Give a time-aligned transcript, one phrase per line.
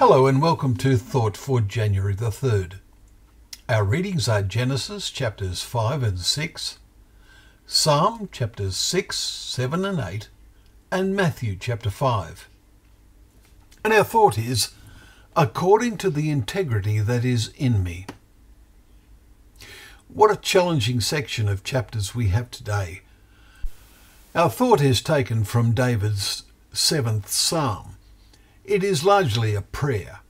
[0.00, 2.76] Hello and welcome to Thought for January the 3rd.
[3.68, 6.78] Our readings are Genesis chapters 5 and 6,
[7.66, 10.30] Psalm chapters 6, 7 and 8,
[10.90, 12.48] and Matthew chapter 5.
[13.84, 14.70] And our thought is,
[15.36, 18.06] according to the integrity that is in me.
[20.08, 23.02] What a challenging section of chapters we have today.
[24.34, 27.96] Our thought is taken from David's seventh psalm.
[28.64, 30.20] It is largely a prayer.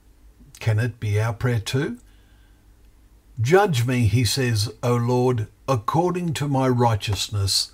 [0.59, 1.97] Can it be our prayer too?
[3.39, 7.71] Judge me, he says, O Lord, according to my righteousness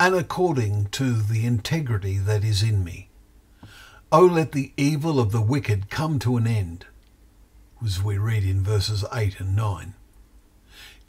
[0.00, 3.08] and according to the integrity that is in me.
[4.10, 6.86] O let the evil of the wicked come to an end,
[7.84, 9.94] as we read in verses 8 and 9.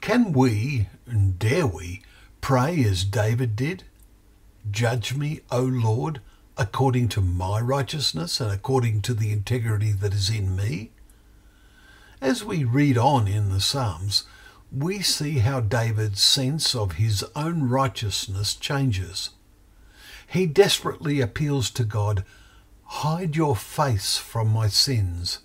[0.02, 2.02] Can we, and dare we,
[2.42, 3.84] pray as David did?
[4.70, 6.22] Judge me, O Lord,
[6.58, 10.92] according to my righteousness and according to the integrity that is in me?
[12.22, 14.24] As we read on in the Psalms,
[14.72, 19.32] we see how David's sense of his own righteousness changes.
[20.26, 22.24] He desperately appeals to God,
[22.86, 25.40] Hide your face from my sins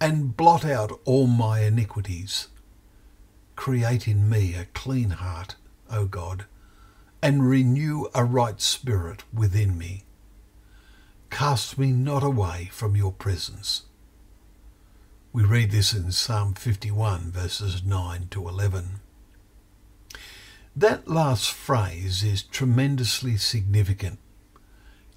[0.00, 2.48] and blot out all my iniquities.
[3.56, 5.56] Create in me a clean heart,
[5.90, 6.44] O God,
[7.22, 10.04] and renew a right spirit within me.
[11.30, 13.82] Cast me not away from your presence.
[15.32, 19.00] We read this in Psalm 51, verses 9 to 11.
[20.74, 24.18] That last phrase is tremendously significant.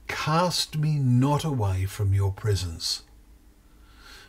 [0.08, 3.04] Cast me not away from your presence.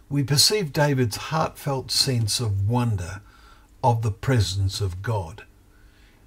[0.09, 3.21] We perceive David's heartfelt sense of wonder
[3.83, 5.45] of the presence of God.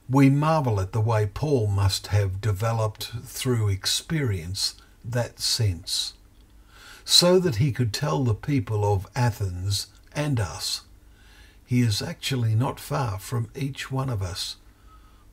[0.10, 4.76] We marvel at the way Paul must have developed through experience
[5.12, 6.14] that sense,
[7.04, 10.82] so that he could tell the people of Athens and us,
[11.66, 14.58] he is actually not far from each one of us,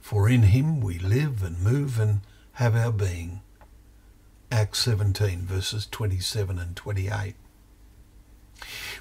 [0.00, 2.20] for in him we live and move and
[2.54, 3.41] have our being.
[4.50, 7.34] Acts 17 verses 27 and 28.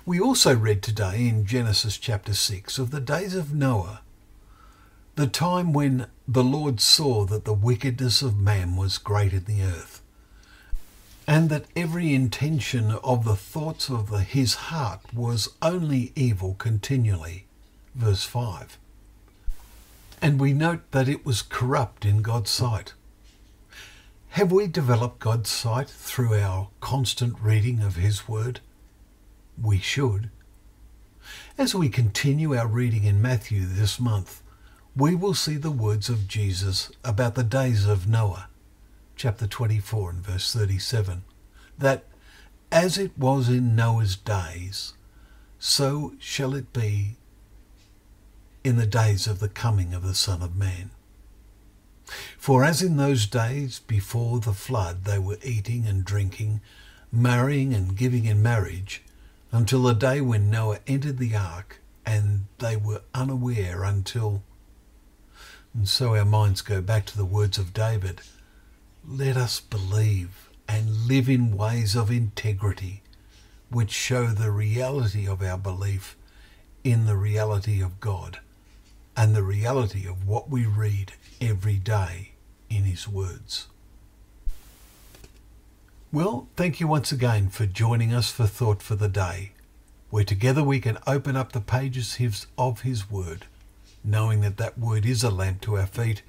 [0.06, 4.02] We also read today in Genesis chapter 6 of the days of Noah,
[5.16, 9.62] the time when the Lord saw that the wickedness of man was great in the
[9.62, 10.02] earth
[11.28, 17.46] and that every intention of the thoughts of the, his heart was only evil continually.
[17.94, 18.78] Verse 5.
[20.22, 22.94] And we note that it was corrupt in God's sight.
[24.30, 28.62] Have we developed God's sight through our constant reading of His Word?
[29.62, 30.30] We should.
[31.58, 34.42] As we continue our reading in Matthew this month,
[34.96, 38.48] we will see the words of Jesus about the days of Noah
[39.16, 41.24] chapter 24 and verse 37,
[41.78, 42.06] that
[42.72, 44.94] as it was in Noah's days,
[45.60, 47.18] so shall it be
[48.64, 50.92] in the days of the coming of the Son of Man.
[52.38, 56.62] For as in those days before the flood they were eating and drinking,
[57.12, 59.04] marrying and giving in marriage,
[59.52, 64.44] until the day when Noah entered the ark, and they were unaware until.
[65.74, 68.22] And so our minds go back to the words of David
[69.08, 73.02] let us believe and live in ways of integrity
[73.70, 76.18] which show the reality of our belief
[76.84, 78.40] in the reality of God
[79.16, 82.32] and the reality of what we read every day
[82.70, 83.68] in His words.
[86.12, 89.54] Well, thank you once again for joining us for Thought for the Day,
[90.10, 93.46] where together we can open up the pages of His Word,
[94.04, 96.22] knowing that that Word is a lamp to our feet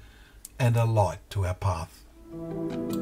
[0.57, 2.02] and a light to our path.
[2.33, 2.92] Thank you.